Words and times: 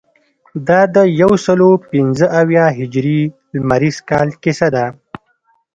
دا 0.67 0.79
د 0.95 0.97
یوسلو 1.21 1.69
پنځه 1.91 2.25
اویا 2.41 2.65
هجري 2.79 3.21
لمریز 3.55 3.97
کال 4.09 4.27
کیسه 4.43 4.67
ده. 4.75 4.85